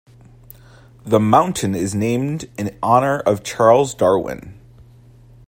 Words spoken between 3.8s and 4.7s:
Darwin.